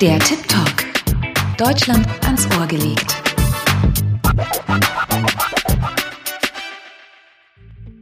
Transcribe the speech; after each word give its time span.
Der 0.00 0.18
Tip 0.20 0.48
Talk. 0.48 0.86
Deutschland 1.58 2.06
ans 2.24 2.48
Ohr 2.56 2.66
gelegt. 2.66 3.22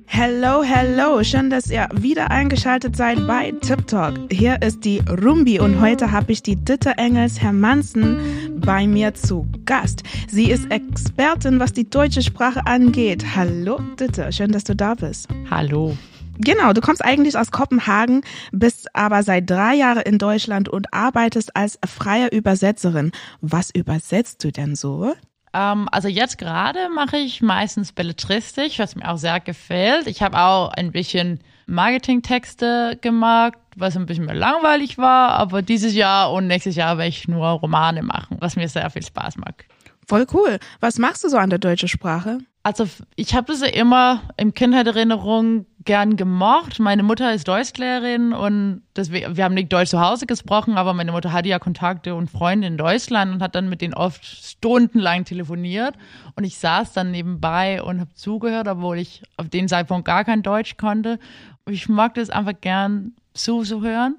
Hello, 0.07 0.63
hello. 0.63 1.25
Schön, 1.25 1.51
dass 1.51 1.69
ihr 1.73 1.89
wieder 1.93 2.31
eingeschaltet 2.31 2.95
seid 2.95 3.27
bei 3.27 3.53
Tip 3.63 3.89
Talk. 3.89 4.15
Hier 4.31 4.63
ist 4.63 4.85
die 4.85 5.01
Rumbi 5.11 5.59
und 5.59 5.81
heute 5.81 6.13
habe 6.13 6.31
ich 6.31 6.41
die 6.41 6.55
Ditte 6.55 6.91
Engels 6.99 7.41
Hermansen 7.41 8.61
bei 8.65 8.87
mir 8.87 9.15
zu 9.15 9.49
Gast. 9.65 10.05
Sie 10.29 10.53
ist 10.53 10.71
Expertin, 10.71 11.59
was 11.59 11.73
die 11.73 11.91
deutsche 11.91 12.23
Sprache 12.23 12.65
angeht. 12.65 13.25
Hallo, 13.35 13.81
Ditte. 13.99 14.31
Schön, 14.31 14.53
dass 14.53 14.63
du 14.63 14.77
da 14.77 14.95
bist. 14.95 15.27
Hallo. 15.51 15.97
Genau, 16.41 16.73
du 16.73 16.81
kommst 16.81 17.05
eigentlich 17.05 17.37
aus 17.37 17.51
Kopenhagen, 17.51 18.23
bist 18.53 18.95
aber 18.95 19.23
seit 19.25 19.51
drei 19.51 19.75
Jahren 19.75 20.03
in 20.03 20.19
Deutschland 20.19 20.69
und 20.69 20.95
arbeitest 20.95 21.57
als 21.57 21.79
freie 21.85 22.29
Übersetzerin. 22.29 23.11
Was 23.41 23.71
übersetzt 23.71 24.45
du 24.45 24.53
denn 24.53 24.77
so? 24.77 25.15
Ähm, 25.53 25.89
also 25.91 26.09
jetzt 26.09 26.39
gerade 26.39 26.89
mache 26.95 27.17
ich 27.17 27.43
meistens 27.43 27.93
Belletristik, 27.93 28.79
was 28.79 28.95
mir 28.95 29.11
auch 29.11 29.19
sehr 29.19 29.41
gefällt. 29.41 30.07
Ich 30.07 30.23
habe 30.23 30.39
auch 30.39 30.71
ein 30.71 30.93
bisschen 30.93 31.41
Marketingtexte 31.67 32.99
gemacht, 33.01 33.59
was 33.77 33.97
ein 33.97 34.07
bisschen 34.07 34.27
mehr 34.27 34.35
langweilig 34.35 34.97
war, 34.97 35.31
aber 35.31 35.61
dieses 35.63 35.95
Jahr 35.95 36.33
und 36.33 36.47
nächstes 36.47 36.77
Jahr 36.77 36.99
werde 36.99 37.09
ich 37.09 37.27
nur 37.27 37.47
Romane 37.49 38.03
machen, 38.03 38.37
was 38.41 38.57
mir 38.57 38.69
sehr 38.69 38.89
viel 38.91 39.03
Spaß 39.03 39.37
macht. 39.39 39.65
Voll 40.07 40.27
cool. 40.33 40.59
Was 40.81 40.99
machst 40.99 41.25
du 41.25 41.29
so 41.29 41.37
an 41.37 41.51
der 41.51 41.59
deutschen 41.59 41.89
Sprache? 41.89 42.39
Also 42.63 42.89
ich 43.17 43.35
habe 43.35 43.53
das 43.53 43.61
ja 43.61 43.69
immer 43.69 44.23
im 44.37 44.55
Kindheitserinnerung 44.55 45.67
gern 45.89 46.17
gemocht. 46.17 46.81
Meine 46.81 47.03
Mutter 47.03 47.33
ist 47.33 47.49
Deutschlehrerin 47.49 48.35
und 48.35 48.83
das, 48.93 49.11
wir 49.11 49.43
haben 49.43 49.55
nicht 49.55 49.73
Deutsch 49.73 49.89
zu 49.89 49.99
Hause 49.99 50.27
gesprochen, 50.27 50.77
aber 50.77 50.93
meine 50.93 51.13
Mutter 51.13 51.33
hatte 51.33 51.49
ja 51.49 51.59
Kontakte 51.59 52.15
und 52.15 52.31
Freunde 52.31 52.67
in 52.67 52.77
Deutschland 52.77 53.33
und 53.33 53.43
hat 53.43 53.55
dann 53.55 53.71
mit 53.71 53.81
denen 53.81 53.95
oft 53.95 54.23
stundenlang 54.23 55.25
telefoniert. 55.25 55.95
Und 56.37 56.45
ich 56.45 56.59
saß 56.59 56.93
dann 56.93 57.11
nebenbei 57.11 57.83
und 57.83 58.01
habe 58.01 58.13
zugehört, 58.13 58.69
obwohl 58.69 58.99
ich 58.99 59.23
auf 59.39 59.49
den 59.49 59.67
Zeitpunkt 59.67 60.05
gar 60.05 60.27
kein 60.27 60.43
Deutsch 60.43 60.77
konnte. 60.77 61.19
Ich 61.67 61.89
mag 61.89 62.13
das 62.13 62.29
einfach 62.29 62.61
gern 62.61 63.15
zuzuhören. 63.33 64.19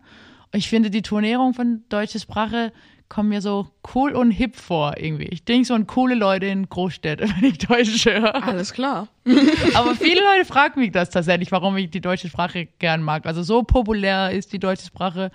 Ich 0.52 0.70
finde 0.70 0.90
die 0.90 1.04
Turnierung 1.04 1.54
von 1.54 1.84
deutscher 1.90 2.18
Sprache 2.18 2.74
kommen 3.10 3.30
mir 3.30 3.42
so 3.42 3.68
cool 3.96 4.12
und 4.12 4.30
hip 4.30 4.56
vor 4.56 4.94
irgendwie. 4.98 5.26
Ich 5.26 5.44
denke 5.44 5.66
so 5.66 5.74
an 5.74 5.88
coole 5.88 6.14
Leute 6.14 6.46
in 6.46 6.70
Großstädten, 6.70 7.34
wenn 7.42 7.50
ich 7.50 7.58
Deutsch 7.58 8.06
höre. 8.06 8.44
Alles 8.44 8.72
klar. 8.72 9.08
Aber 9.74 9.96
viele 9.96 10.22
Leute 10.22 10.46
fragen 10.46 10.80
mich 10.80 10.92
das 10.92 11.10
tatsächlich, 11.10 11.52
warum 11.52 11.76
ich 11.78 11.90
die 11.90 12.02
deutsche 12.02 12.30
Sprache 12.30 12.68
gern 12.78 13.02
mag. 13.02 13.26
Also 13.26 13.42
so 13.44 13.64
populär 13.64 14.32
ist 14.32 14.54
die 14.54 14.60
deutsche 14.60 14.86
Sprache 14.86 15.32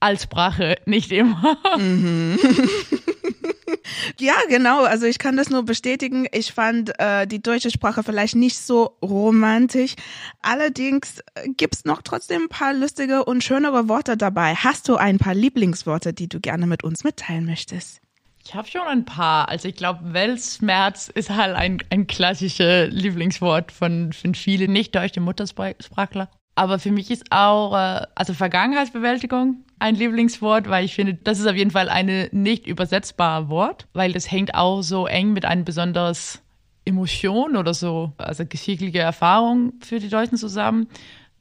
als 0.00 0.24
Sprache 0.24 0.76
nicht 0.86 1.12
immer. 1.12 1.58
Mhm. 1.76 2.38
Ja, 4.18 4.34
genau. 4.48 4.84
Also 4.84 5.06
ich 5.06 5.18
kann 5.18 5.36
das 5.36 5.50
nur 5.50 5.64
bestätigen. 5.64 6.26
Ich 6.32 6.52
fand 6.52 6.98
äh, 6.98 7.26
die 7.26 7.42
deutsche 7.42 7.70
Sprache 7.70 8.02
vielleicht 8.02 8.36
nicht 8.36 8.58
so 8.58 8.96
romantisch. 9.02 9.94
Allerdings 10.42 11.20
äh, 11.34 11.48
gibt's 11.56 11.84
noch 11.84 12.02
trotzdem 12.02 12.42
ein 12.42 12.48
paar 12.48 12.74
lustige 12.74 13.24
und 13.24 13.44
schönere 13.44 13.88
Worte 13.88 14.16
dabei. 14.16 14.54
Hast 14.54 14.88
du 14.88 14.96
ein 14.96 15.18
paar 15.18 15.34
Lieblingsworte, 15.34 16.12
die 16.12 16.28
du 16.28 16.40
gerne 16.40 16.66
mit 16.66 16.84
uns 16.84 17.04
mitteilen 17.04 17.46
möchtest? 17.46 18.00
Ich 18.44 18.54
habe 18.54 18.66
schon 18.66 18.82
ein 18.82 19.04
paar. 19.04 19.48
Also 19.48 19.68
ich 19.68 19.76
glaube, 19.76 20.14
Weltschmerz 20.14 21.08
ist 21.08 21.30
halt 21.30 21.54
ein, 21.54 21.82
ein 21.90 22.06
klassisches 22.06 22.92
Lieblingswort 22.92 23.72
von, 23.72 24.12
von 24.12 24.34
vielen 24.34 24.72
nicht 24.72 24.94
deutschen 24.94 25.22
Muttersprachler. 25.22 26.30
Aber 26.54 26.78
für 26.78 26.90
mich 26.90 27.10
ist 27.10 27.24
auch, 27.30 27.74
äh, 27.74 28.06
also 28.14 28.34
Vergangenheitsbewältigung 28.34 29.64
ein 29.78 29.94
Lieblingswort, 29.94 30.68
weil 30.68 30.84
ich 30.84 30.94
finde, 30.94 31.14
das 31.14 31.38
ist 31.38 31.46
auf 31.46 31.56
jeden 31.56 31.70
Fall 31.70 31.88
eine 31.88 32.28
nicht 32.32 32.66
übersetzbare 32.66 33.48
Wort, 33.48 33.86
weil 33.92 34.12
das 34.12 34.30
hängt 34.30 34.54
auch 34.54 34.82
so 34.82 35.06
eng 35.06 35.32
mit 35.32 35.44
einem 35.44 35.64
besonders 35.64 36.42
Emotion 36.84 37.56
oder 37.56 37.74
so, 37.74 38.12
also 38.18 38.44
geschichtliche 38.46 39.00
Erfahrung 39.00 39.74
für 39.80 40.00
die 40.00 40.08
Deutschen 40.08 40.38
zusammen. 40.38 40.88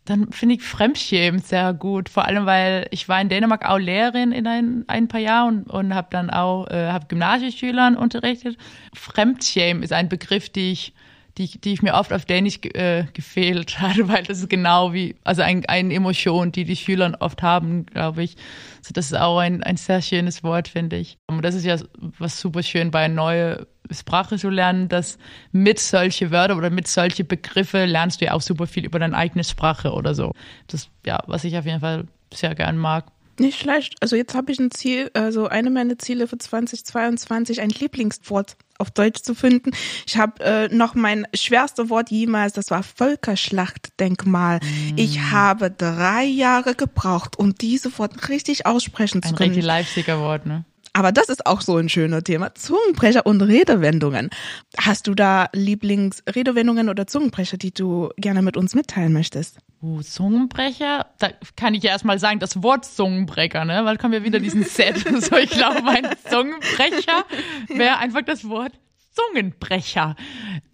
Dann 0.05 0.31
finde 0.31 0.55
ich 0.55 0.63
Fremdschämen 0.63 1.41
sehr 1.41 1.73
gut, 1.73 2.09
vor 2.09 2.25
allem 2.25 2.45
weil 2.45 2.87
ich 2.91 3.09
war 3.09 3.19
in 3.19 3.29
Dänemark 3.29 3.67
auch 3.67 3.77
Lehrerin 3.77 4.31
in 4.31 4.47
ein, 4.47 4.85
ein 4.87 5.07
paar 5.07 5.19
Jahren 5.19 5.63
und, 5.63 5.69
und 5.69 5.95
habe 5.95 6.07
dann 6.11 6.29
auch 6.29 6.67
äh, 6.67 6.91
hab 6.91 7.09
Gymnasieschülern 7.09 7.97
unterrichtet. 7.97 8.57
Fremdschämen 8.93 9.83
ist 9.83 9.93
ein 9.93 10.07
Begriff, 10.07 10.49
die 10.49 10.71
ich 10.71 10.93
die, 11.37 11.61
die 11.61 11.73
ich 11.73 11.81
mir 11.81 11.93
oft 11.93 12.11
auf 12.11 12.25
Dänisch 12.25 12.59
äh, 12.73 13.05
gefehlt 13.13 13.79
hatte, 13.79 14.07
weil 14.07 14.23
das 14.23 14.39
ist 14.39 14.49
genau 14.49 14.93
wie, 14.93 15.15
also 15.23 15.41
ein, 15.41 15.65
eine 15.65 15.93
Emotion, 15.93 16.51
die 16.51 16.63
die 16.63 16.75
Schüler 16.75 17.15
oft 17.19 17.41
haben, 17.41 17.85
glaube 17.85 18.23
ich. 18.23 18.35
Also 18.79 18.93
das 18.93 19.07
ist 19.07 19.17
auch 19.17 19.39
ein, 19.39 19.63
ein 19.63 19.77
sehr 19.77 20.01
schönes 20.01 20.43
Wort, 20.43 20.67
finde 20.67 20.97
ich. 20.97 21.17
Und 21.27 21.43
das 21.43 21.55
ist 21.55 21.65
ja 21.65 21.77
was 22.17 22.39
super 22.39 22.63
schön 22.63 22.91
bei 22.91 23.05
einer 23.05 23.13
neuen 23.13 23.65
Sprache 23.91 24.37
zu 24.37 24.49
lernen, 24.49 24.89
dass 24.89 25.17
mit 25.51 25.79
solche 25.79 26.31
Wörter 26.31 26.57
oder 26.57 26.69
mit 26.69 26.87
solche 26.87 27.23
Begriffe 27.23 27.85
lernst 27.85 28.21
du 28.21 28.25
ja 28.25 28.33
auch 28.33 28.41
super 28.41 28.67
viel 28.67 28.85
über 28.85 28.99
deine 28.99 29.15
eigene 29.15 29.43
Sprache 29.43 29.93
oder 29.93 30.13
so. 30.13 30.31
Das, 30.67 30.89
ja, 31.05 31.23
was 31.27 31.43
ich 31.43 31.57
auf 31.57 31.65
jeden 31.65 31.79
Fall 31.79 32.05
sehr 32.33 32.55
gern 32.55 32.77
mag. 32.77 33.05
Nicht 33.39 33.59
schlecht. 33.59 33.95
Also 34.01 34.15
jetzt 34.15 34.33
habe 34.35 34.51
ich 34.51 34.59
ein 34.59 34.71
Ziel, 34.71 35.11
also 35.13 35.47
eine 35.47 35.69
meiner 35.69 35.97
Ziele 35.97 36.27
für 36.27 36.37
2022, 36.37 37.61
ein 37.61 37.69
Lieblingswort 37.69 38.57
auf 38.79 38.91
Deutsch 38.91 39.21
zu 39.21 39.33
finden. 39.33 39.71
Ich 40.05 40.17
habe 40.17 40.43
äh, 40.43 40.67
noch 40.73 40.95
mein 40.95 41.27
schwerstes 41.33 41.89
Wort 41.89 42.09
jemals, 42.09 42.53
das 42.53 42.69
war 42.71 42.83
Völkerschlachtdenkmal. 42.83 44.59
Mm. 44.59 44.97
Ich 44.97 45.19
habe 45.31 45.71
drei 45.71 46.23
Jahre 46.23 46.75
gebraucht, 46.75 47.37
um 47.37 47.55
diese 47.55 47.97
Wort 47.97 48.29
richtig 48.29 48.65
aussprechen 48.65 49.19
ein 49.19 49.29
zu 49.29 49.35
können. 49.35 49.49
Ein 49.49 49.55
richtig 49.55 49.65
Leipziger 49.65 50.19
Wort, 50.19 50.45
ne? 50.45 50.65
Aber 50.93 51.11
das 51.11 51.29
ist 51.29 51.45
auch 51.45 51.61
so 51.61 51.77
ein 51.77 51.89
schöner 51.89 52.23
Thema. 52.23 52.55
Zungenbrecher 52.55 53.27
und 53.27 53.43
Redewendungen. 53.43 54.31
Hast 54.79 55.05
du 55.05 55.13
da 55.13 55.47
Lieblingsredewendungen 55.53 56.89
oder 56.89 57.05
Zungenbrecher, 57.05 57.57
die 57.57 57.71
du 57.71 58.09
gerne 58.17 58.41
mit 58.41 58.57
uns 58.57 58.73
mitteilen 58.73 59.13
möchtest? 59.13 59.59
Uh, 59.81 60.01
Zungenbrecher? 60.01 61.05
Da 61.19 61.29
kann 61.55 61.75
ich 61.75 61.83
ja 61.83 61.91
erstmal 61.91 62.17
sagen, 62.17 62.39
das 62.39 62.63
Wort 62.63 62.85
Zungenbrecher, 62.85 63.63
ne? 63.63 63.85
Weil 63.85 63.97
kommen 63.97 64.13
wir 64.13 64.23
wieder 64.23 64.39
diesen 64.39 64.63
Set. 64.63 64.97
so, 65.23 65.37
ich 65.37 65.51
glaube, 65.51 65.83
mein 65.83 66.07
Zungenbrecher 66.29 67.25
wäre 67.67 67.97
einfach 67.97 68.23
das 68.23 68.49
Wort 68.49 68.73
Zungenbrecher. 69.11 70.15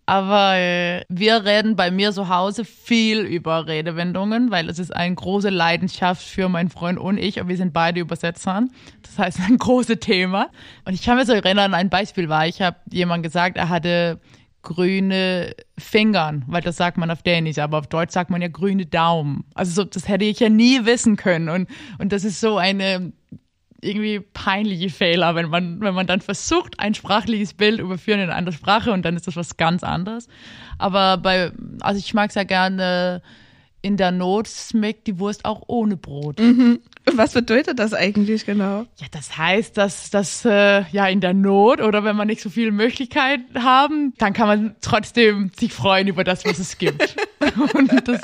Aber 0.06 0.56
äh, 0.56 1.04
wir 1.08 1.46
reden 1.46 1.76
bei 1.76 1.90
mir 1.90 2.12
zu 2.12 2.28
Hause 2.28 2.66
viel 2.66 3.22
über 3.22 3.68
Redewendungen, 3.68 4.52
weil 4.52 4.70
es 4.70 4.80
ist 4.80 4.94
eine 4.94 5.16
große 5.16 5.50
Leidenschaft 5.50 6.22
für 6.22 6.50
meinen 6.50 6.70
Freund 6.70 7.00
und 7.00 7.18
ich. 7.18 7.40
Und 7.40 7.48
wir 7.48 7.58
sind 7.58 7.74
beide 7.74 8.02
Übersetzer. 8.02 8.64
Das 9.02 9.18
heißt, 9.18 9.40
ein 9.42 9.58
großes 9.58 10.00
Thema. 10.00 10.50
Und 10.86 10.94
ich 10.94 11.04
kann 11.04 11.18
mir 11.18 11.26
so 11.26 11.34
erinnern, 11.34 11.74
ein 11.74 11.90
Beispiel 11.90 12.28
war, 12.28 12.48
ich 12.48 12.62
habe 12.62 12.78
jemand 12.92 13.24
gesagt, 13.24 13.56
er 13.56 13.70
hatte 13.70 14.20
grüne 14.64 15.56
Fingern, 15.78 16.44
weil 16.48 16.62
das 16.62 16.78
sagt 16.78 16.98
man 16.98 17.12
auf 17.12 17.22
Dänisch, 17.22 17.60
aber 17.60 17.78
auf 17.78 17.88
Deutsch 17.88 18.14
sagt 18.14 18.30
man 18.30 18.42
ja 18.42 18.48
grüne 18.48 18.86
Daumen. 18.86 19.44
Also 19.54 19.74
so, 19.74 19.84
das 19.84 20.08
hätte 20.08 20.26
ich 20.26 20.40
ja 20.40 20.50
nie 20.50 20.86
wissen 20.86 21.18
können. 21.18 21.50
Und, 21.50 21.70
und 22.00 22.12
das 22.12 22.24
ist 22.24 22.40
so 22.40 22.58
eine 22.58 23.12
irgendwie 23.82 24.22
peinliche 24.22 24.90
Fehler, 24.90 25.36
wenn 25.36 25.50
man, 25.50 25.82
wenn 25.82 25.94
man 25.94 26.08
dann 26.08 26.22
versucht, 26.22 26.80
ein 26.80 26.94
sprachliches 26.94 27.54
Bild 27.54 27.80
überführen 27.80 28.20
in 28.20 28.30
eine 28.30 28.36
andere 28.36 28.56
Sprache 28.56 28.92
und 28.92 29.04
dann 29.04 29.18
ist 29.18 29.28
das 29.28 29.36
was 29.36 29.58
ganz 29.58 29.84
anderes. 29.84 30.28
Aber 30.78 31.18
bei, 31.18 31.52
also 31.82 32.00
ich 32.00 32.14
mag 32.14 32.32
sehr 32.32 32.46
gerne 32.46 33.22
in 33.82 33.98
der 33.98 34.12
Not 34.12 34.48
schmeckt 34.48 35.08
die 35.08 35.20
Wurst 35.20 35.44
auch 35.44 35.64
ohne 35.68 35.98
Brot. 35.98 36.40
Mhm. 36.40 36.80
Was 37.16 37.34
bedeutet 37.34 37.80
das 37.80 37.94
eigentlich 37.94 38.46
genau? 38.46 38.86
Ja, 38.98 39.08
das 39.12 39.38
heißt, 39.38 39.78
dass 39.78 40.10
das 40.10 40.46
äh, 40.46 40.84
ja 40.92 41.08
in 41.08 41.20
der 41.20 41.34
Not 41.34 41.82
oder 41.82 42.04
wenn 42.04 42.16
man 42.16 42.28
nicht 42.28 42.42
so 42.42 42.50
viele 42.50 42.72
Möglichkeiten 42.72 43.64
haben, 43.64 44.14
dann 44.18 44.34
kann 44.34 44.48
man 44.48 44.76
trotzdem 44.82 45.52
sich 45.58 45.74
freuen 45.74 46.08
über 46.08 46.24
das, 46.24 46.46
was 46.46 46.60
es 46.60 46.78
gibt. 46.78 47.16
und, 47.74 48.08
das, 48.08 48.22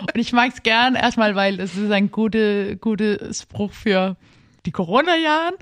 und 0.00 0.16
ich 0.16 0.32
mag 0.32 0.52
es 0.54 0.62
gern 0.62 0.94
erstmal, 0.94 1.34
weil 1.34 1.60
es 1.60 1.76
ist 1.76 1.90
ein 1.90 2.10
guter 2.10 2.76
guter 2.76 3.32
Spruch 3.32 3.72
für 3.72 4.16
die 4.64 4.72
Corona-Jahren 4.72 5.54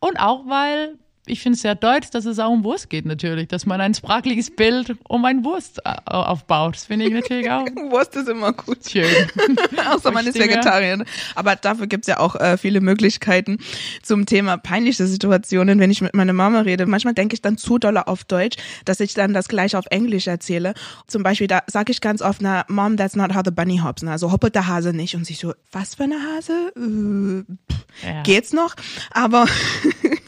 und 0.00 0.20
auch, 0.20 0.46
weil 0.46 0.98
ich 1.28 1.40
finde 1.40 1.56
es 1.56 1.62
sehr 1.62 1.74
deutsch, 1.74 2.10
dass 2.10 2.24
es 2.24 2.38
auch 2.38 2.50
um 2.50 2.64
Wurst 2.64 2.90
geht 2.90 3.06
natürlich, 3.06 3.48
dass 3.48 3.66
man 3.66 3.80
ein 3.80 3.94
sprachliches 3.94 4.54
Bild 4.54 4.96
um 5.08 5.24
ein 5.24 5.44
Wurst 5.44 5.80
äh, 5.84 5.94
aufbaut. 6.06 6.76
Das 6.76 6.84
finde 6.86 7.06
ich 7.06 7.12
natürlich 7.12 7.50
auch. 7.50 7.64
Wurst 7.90 8.16
ist 8.16 8.28
immer 8.28 8.52
gut. 8.52 8.78
Schön. 8.88 9.06
Außer 9.94 10.10
man 10.10 10.26
ist 10.26 10.38
Vegetarier. 10.38 11.04
Aber 11.34 11.56
dafür 11.56 11.86
gibt 11.86 12.04
es 12.04 12.08
ja 12.08 12.20
auch 12.20 12.34
äh, 12.36 12.56
viele 12.58 12.80
Möglichkeiten 12.80 13.58
zum 14.02 14.26
Thema 14.26 14.56
peinliche 14.56 15.06
Situationen, 15.06 15.78
wenn 15.78 15.90
ich 15.90 16.00
mit 16.00 16.14
meiner 16.14 16.32
Mama 16.32 16.60
rede. 16.60 16.86
Manchmal 16.86 17.14
denke 17.14 17.34
ich 17.34 17.42
dann 17.42 17.58
zu 17.58 17.78
doll 17.78 17.98
auf 17.98 18.24
Deutsch, 18.24 18.56
dass 18.84 19.00
ich 19.00 19.14
dann 19.14 19.34
das 19.34 19.48
gleich 19.48 19.76
auf 19.76 19.86
Englisch 19.90 20.26
erzähle. 20.26 20.74
Zum 21.06 21.22
Beispiel, 21.22 21.46
da 21.46 21.62
sage 21.66 21.92
ich 21.92 22.00
ganz 22.00 22.22
oft, 22.22 22.40
na, 22.40 22.64
Mom, 22.68 22.96
that's 22.96 23.16
not 23.16 23.34
how 23.34 23.42
the 23.44 23.50
bunny 23.50 23.78
hops. 23.78 24.02
Na, 24.02 24.12
also 24.12 24.32
hoppelt 24.32 24.54
der 24.54 24.66
Hase 24.66 24.92
nicht. 24.92 25.14
Und 25.14 25.24
sie 25.24 25.34
so, 25.34 25.54
was 25.72 25.94
für 25.94 26.04
eine 26.04 26.16
Hase? 26.16 26.72
Äh, 26.76 27.72
pff, 27.72 27.86
ja. 28.04 28.22
Geht's 28.22 28.52
noch? 28.52 28.74
Aber 29.10 29.46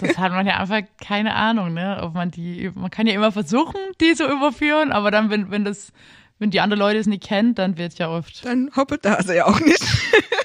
das 0.00 0.18
hat 0.18 0.32
man 0.32 0.46
ja 0.46 0.58
einfach 0.58 0.82
keine 1.00 1.34
Ahnung, 1.34 1.74
ne? 1.74 1.98
Ob 2.02 2.14
man 2.14 2.30
die, 2.30 2.70
man 2.74 2.90
kann 2.90 3.06
ja 3.06 3.14
immer 3.14 3.32
versuchen, 3.32 3.80
die 4.00 4.14
zu 4.14 4.24
überführen, 4.24 4.92
aber 4.92 5.10
dann, 5.10 5.30
wenn, 5.30 5.50
wenn 5.50 5.64
das, 5.64 5.92
wenn 6.38 6.50
die 6.50 6.60
anderen 6.60 6.80
Leute 6.80 6.98
es 6.98 7.06
nicht 7.06 7.22
kennen, 7.22 7.54
dann 7.54 7.78
wird 7.78 7.92
es 7.92 7.98
ja 7.98 8.08
oft. 8.08 8.44
Dann 8.44 8.70
hoppelt 8.76 9.04
da 9.04 9.14
also 9.14 9.32
ja 9.32 9.46
auch 9.46 9.60
nicht. 9.60 9.82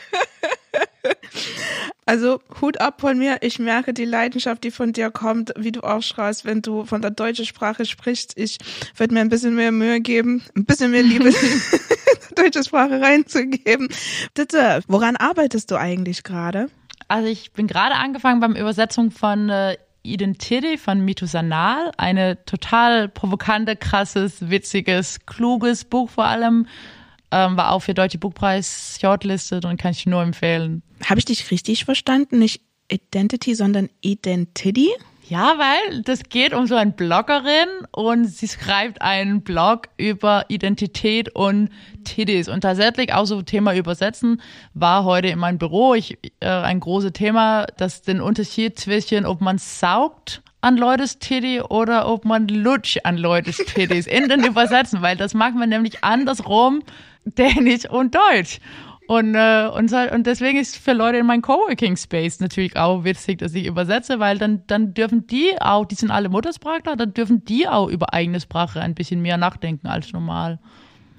Also 2.08 2.40
Hut 2.62 2.80
ab 2.80 3.02
von 3.02 3.18
mir. 3.18 3.38
Ich 3.42 3.58
merke 3.58 3.92
die 3.92 4.06
Leidenschaft, 4.06 4.64
die 4.64 4.70
von 4.70 4.94
dir 4.94 5.10
kommt, 5.10 5.52
wie 5.58 5.72
du 5.72 5.82
auch 5.82 6.04
schreist, 6.04 6.46
wenn 6.46 6.62
du 6.62 6.86
von 6.86 7.02
der 7.02 7.10
deutschen 7.10 7.46
Sprache 7.46 7.86
sprichst. 7.86 8.34
Ich 8.38 8.60
werde 8.96 9.14
mir 9.14 9.22
ein 9.22 9.30
bisschen 9.30 9.56
mehr 9.56 9.72
Mühe 9.72 10.00
geben, 10.02 10.44
ein 10.56 10.66
bisschen 10.66 10.92
mehr 10.92 11.02
Liebe 11.02 11.32
deutsche 12.36 12.64
Sprache 12.64 13.02
reinzugeben. 13.02 13.90
Bitte, 14.36 14.82
woran 14.88 15.16
arbeitest 15.16 15.72
du 15.72 15.78
eigentlich 15.78 16.24
gerade? 16.24 16.70
Also 17.08 17.28
ich 17.28 17.54
bin 17.54 17.66
gerade 17.66 17.96
angefangen 17.96 18.40
beim 18.40 18.56
Übersetzung 18.56 19.10
von 19.10 19.50
äh, 19.50 19.76
Identity 20.14 20.78
von 20.78 21.04
Mito 21.04 21.26
Sanal, 21.26 21.92
eine 21.98 22.44
total 22.46 23.10
provokante, 23.10 23.76
krasses, 23.76 24.50
witziges, 24.50 25.26
kluges 25.26 25.86
Buch 25.86 26.10
vor 26.10 26.26
allem. 26.26 26.68
Ähm, 27.32 27.58
war 27.58 27.72
auch 27.72 27.80
für 27.80 27.94
Deutsche 27.94 28.18
Buchpreis 28.18 28.98
shortlisted 29.02 29.66
und 29.66 29.78
kann 29.78 29.92
ich 29.92 30.06
nur 30.06 30.22
empfehlen. 30.22 30.84
Habe 31.06 31.20
ich 31.20 31.26
dich 31.26 31.50
richtig 31.52 31.86
verstanden? 31.86 32.40
Nicht 32.40 32.62
Identity, 32.90 33.56
sondern 33.56 33.90
Identity? 34.02 34.90
Ja, 35.28 35.56
weil 35.58 36.02
das 36.04 36.24
geht 36.30 36.54
um 36.54 36.68
so 36.68 36.76
eine 36.76 36.92
Bloggerin 36.92 37.68
und 37.92 38.26
sie 38.26 38.48
schreibt 38.48 39.02
einen 39.02 39.42
Blog 39.42 39.88
über 39.98 40.46
Identität 40.50 41.34
und 41.34 41.70
Titties. 42.04 42.48
Und 42.48 42.62
tatsächlich 42.62 43.12
auch 43.12 43.26
so 43.26 43.42
Thema 43.42 43.74
Übersetzen 43.74 44.40
war 44.76 45.04
heute 45.04 45.30
in 45.30 45.40
meinem 45.40 45.58
Büro 45.58 45.96
ich, 45.96 46.20
äh, 46.42 46.48
ein 46.48 46.80
großes 46.80 47.14
Thema, 47.14 47.66
das 47.78 48.04
den 48.04 48.22
Unterschied 48.22 48.78
zwischen, 48.78 49.26
ob 49.26 49.42
man 49.42 49.58
saugt 49.58 50.44
an 50.62 50.78
Leutes 50.78 51.18
Titty 51.18 51.62
oder 51.62 52.08
ob 52.08 52.24
man 52.24 52.48
lutscht 52.48 53.00
an 53.04 53.18
Leutes 53.18 53.58
Titties 53.58 54.06
in 54.06 54.30
den 54.30 54.44
Übersetzen, 54.46 55.02
weil 55.02 55.18
das 55.18 55.34
macht 55.34 55.56
man 55.56 55.70
nämlich 55.70 56.04
andersrum, 56.04 56.84
Dänisch 57.26 57.90
und 57.90 58.14
Deutsch. 58.14 58.60
Und, 59.08 59.36
äh, 59.36 59.68
und, 59.68 59.94
und 59.94 60.26
deswegen 60.26 60.58
ist 60.58 60.78
für 60.78 60.94
Leute 60.94 61.20
in 61.20 61.26
meinem 61.26 61.42
Coworking 61.44 61.96
Space 61.96 62.40
natürlich 62.40 62.76
auch 62.76 63.04
witzig, 63.04 63.38
dass 63.38 63.54
ich 63.54 63.66
übersetze, 63.66 64.20
weil 64.20 64.38
dann, 64.38 64.64
dann 64.68 64.94
dürfen 64.94 65.28
die 65.28 65.54
auch, 65.60 65.86
die 65.86 65.96
sind 65.96 66.10
alle 66.10 66.30
Muttersprachler, 66.30 66.96
dann 66.96 67.14
dürfen 67.14 67.46
die 67.46 67.68
auch 67.68 67.88
über 67.88 68.14
eigene 68.14 68.40
Sprache 68.40 68.82
ein 68.82 68.96
bisschen 68.96 69.22
mehr 69.22 69.38
nachdenken 69.38 69.88
als 69.88 70.12
normal. 70.12 70.60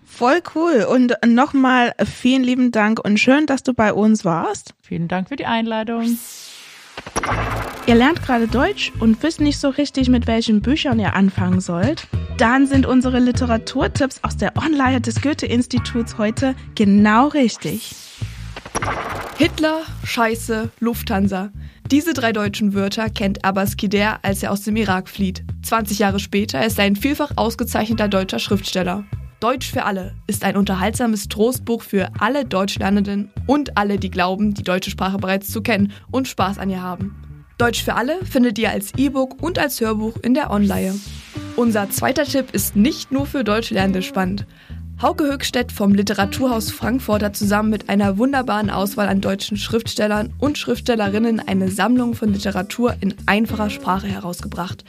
Voll 0.04 0.40
cool. 0.54 0.86
Und 0.88 1.14
nochmal 1.26 1.92
vielen 2.04 2.42
lieben 2.42 2.72
Dank 2.72 3.04
und 3.04 3.18
schön, 3.18 3.46
dass 3.46 3.62
du 3.62 3.74
bei 3.74 3.92
uns 3.92 4.24
warst. 4.24 4.74
Vielen 4.80 5.08
Dank 5.08 5.28
für 5.28 5.36
die 5.36 5.46
Einladung. 5.46 6.16
Ihr 7.86 7.94
lernt 7.94 8.22
gerade 8.22 8.48
Deutsch 8.48 8.92
und 8.98 9.22
wisst 9.22 9.40
nicht 9.40 9.58
so 9.58 9.68
richtig, 9.68 10.08
mit 10.08 10.26
welchen 10.26 10.60
Büchern 10.60 10.98
ihr 10.98 11.14
anfangen 11.14 11.60
sollt? 11.60 12.08
Dann 12.36 12.66
sind 12.66 12.84
unsere 12.84 13.20
Literaturtipps 13.20 14.20
aus 14.22 14.36
der 14.36 14.56
Online 14.56 15.00
des 15.00 15.22
Goethe-Instituts 15.22 16.18
heute 16.18 16.54
genau 16.74 17.28
richtig. 17.28 17.94
Hitler, 19.38 19.82
Scheiße, 20.02 20.70
Lufthansa. 20.80 21.50
Diese 21.90 22.12
drei 22.12 22.32
deutschen 22.32 22.74
Wörter 22.74 23.08
kennt 23.08 23.44
Abbas 23.44 23.76
Kider, 23.76 24.18
als 24.22 24.42
er 24.42 24.50
aus 24.50 24.62
dem 24.62 24.76
Irak 24.76 25.08
flieht. 25.08 25.44
20 25.62 26.00
Jahre 26.00 26.18
später 26.18 26.64
ist 26.66 26.78
er 26.78 26.86
ein 26.86 26.96
vielfach 26.96 27.32
ausgezeichneter 27.36 28.08
deutscher 28.08 28.40
Schriftsteller. 28.40 29.04
Deutsch 29.40 29.70
für 29.70 29.84
alle 29.84 30.14
ist 30.26 30.44
ein 30.44 30.56
unterhaltsames 30.56 31.28
Trostbuch 31.28 31.82
für 31.82 32.08
alle 32.18 32.46
Deutschlernenden 32.46 33.30
und 33.46 33.76
alle, 33.76 33.98
die 33.98 34.10
glauben, 34.10 34.54
die 34.54 34.62
deutsche 34.62 34.90
Sprache 34.90 35.18
bereits 35.18 35.50
zu 35.50 35.60
kennen 35.60 35.92
und 36.10 36.26
Spaß 36.26 36.58
an 36.58 36.70
ihr 36.70 36.82
haben. 36.82 37.44
Deutsch 37.58 37.84
für 37.84 37.94
alle 37.94 38.24
findet 38.24 38.58
ihr 38.58 38.70
als 38.70 38.94
E-Book 38.96 39.42
und 39.42 39.58
als 39.58 39.80
Hörbuch 39.80 40.16
in 40.22 40.32
der 40.32 40.50
Online. 40.50 40.98
Unser 41.54 41.90
zweiter 41.90 42.24
Tipp 42.24 42.46
ist 42.52 42.76
nicht 42.76 43.12
nur 43.12 43.26
für 43.26 43.44
Deutschlernende 43.44 44.00
spannend. 44.00 44.46
Hauke 45.02 45.24
Höchstedt 45.24 45.70
vom 45.70 45.92
Literaturhaus 45.92 46.70
Frankfurt 46.70 47.22
hat 47.22 47.36
zusammen 47.36 47.68
mit 47.68 47.90
einer 47.90 48.16
wunderbaren 48.16 48.70
Auswahl 48.70 49.08
an 49.08 49.20
deutschen 49.20 49.58
Schriftstellern 49.58 50.32
und 50.38 50.56
Schriftstellerinnen 50.56 51.46
eine 51.46 51.70
Sammlung 51.70 52.14
von 52.14 52.32
Literatur 52.32 52.94
in 53.00 53.14
einfacher 53.26 53.68
Sprache 53.68 54.06
herausgebracht. 54.06 54.84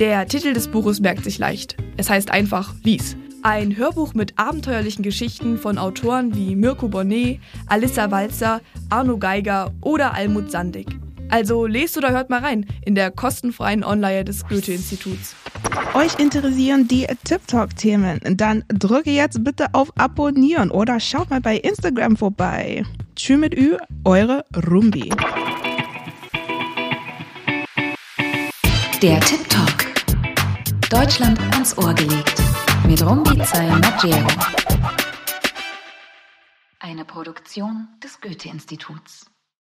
Der 0.00 0.26
Titel 0.26 0.54
des 0.54 0.66
Buches 0.66 0.98
merkt 0.98 1.22
sich 1.22 1.38
leicht. 1.38 1.76
Es 1.96 2.10
heißt 2.10 2.32
einfach 2.32 2.74
Lies. 2.82 3.16
Ein 3.44 3.76
Hörbuch 3.76 4.14
mit 4.14 4.38
abenteuerlichen 4.38 5.02
Geschichten 5.02 5.58
von 5.58 5.76
Autoren 5.76 6.32
wie 6.36 6.54
Mirko 6.54 6.86
Bonnet, 6.86 7.40
Alissa 7.66 8.08
Walzer, 8.12 8.60
Arno 8.88 9.18
Geiger 9.18 9.72
oder 9.80 10.14
Almut 10.14 10.52
Sandig. 10.52 10.86
Also 11.28 11.66
lest 11.66 11.98
oder 11.98 12.12
hört 12.12 12.30
mal 12.30 12.38
rein 12.38 12.66
in 12.84 12.94
der 12.94 13.10
kostenfreien 13.10 13.82
Online 13.82 14.24
des 14.24 14.46
Goethe-Instituts. 14.46 15.34
Euch 15.94 16.20
interessieren 16.20 16.86
die 16.86 17.08
TikTok-Themen? 17.24 18.20
Dann 18.36 18.62
drücke 18.68 19.10
jetzt 19.10 19.42
bitte 19.42 19.66
auf 19.72 19.90
Abonnieren 19.96 20.70
oder 20.70 21.00
schaut 21.00 21.30
mal 21.30 21.40
bei 21.40 21.56
Instagram 21.56 22.16
vorbei. 22.16 22.84
Tschüss 23.16 23.38
mit 23.38 23.56
Ü, 23.56 23.76
eure 24.04 24.44
Rumbi. 24.70 25.10
Der 29.02 29.18
TikTok. 29.18 29.74
Deutschland 30.90 31.40
ans 31.54 31.76
Ohr 31.76 31.92
gelegt. 31.92 32.51
Mit 32.86 33.04
Rumbi 33.04 33.36
Maggiero. 33.36 34.26
Eine 36.80 37.04
Produktion 37.04 37.88
des 38.02 38.20
Goethe-Instituts. 38.20 39.31